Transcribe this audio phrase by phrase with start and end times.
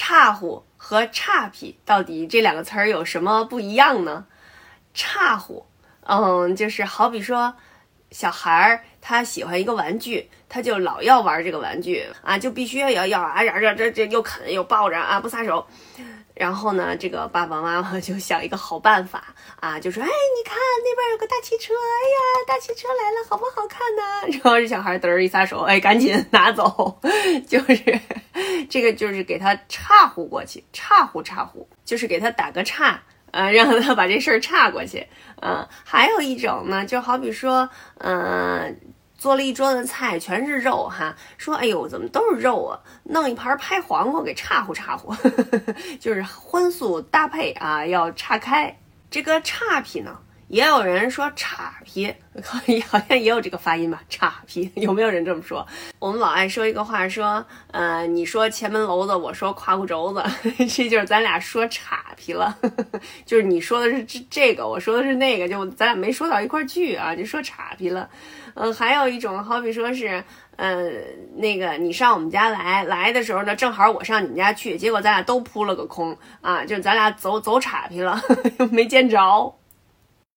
[0.00, 4.24] 岔乎和岔劈到底这两个词儿有什么不一样呢？
[4.94, 5.66] 岔乎，
[6.06, 7.52] 嗯，就是好比说，
[8.10, 15.66] 小孩儿他喜欢一个玩具，他就老要玩这个玩具啊，就必须要要要啊，这这这又啃又抱着啊，不撒手。
[16.34, 19.22] 然后呢，这个爸爸妈妈 就想一个好办法
[19.60, 26.98] 啊，就说：“哎，你看那边有个大汽车，哎呀，大汽车来了，好不好看呢？”然后这小孩嘚儿一撒手，哎，赶紧拿走，
[27.46, 28.00] 就是
[28.70, 35.06] 这个就是给他岔呼过去，岔呼岔呼，就是给他打个岔，呃，让他把这事儿岔过去。
[35.42, 37.68] 嗯，还有一种呢，就好比说，
[37.98, 38.80] 嗯。
[39.20, 41.14] 做了一桌子菜，全是肉哈。
[41.36, 42.80] 说，哎呦，怎么都是肉啊？
[43.04, 45.14] 弄一盘拍黄瓜给岔乎岔乎，
[46.00, 48.74] 就是荤素搭配啊，要岔开。
[49.10, 50.18] 这个岔劈呢，
[50.50, 54.02] 也有人说岔劈， 好像也有这个发音吧？
[54.08, 55.64] 岔劈 有没有人这么说？
[56.00, 60.24] 我们老爱说一个话，说，呃，你说前门楼子，我说胯骨轴子，
[60.68, 62.56] 这就是咱俩说岔劈了，
[63.24, 68.10] 就是你说的是这这个，我说的是那个，就咱俩没说到一块去啊，就说岔劈了。
[68.54, 70.22] 嗯，还有一种，好比说是，
[70.56, 70.92] 嗯，
[71.36, 78.20] 那个你上我们家来，来的时候呢，正好我上你们家去，结果咱俩都扑了个空啊，就咱俩走走岔劈了，
[78.72, 79.54] 没见着。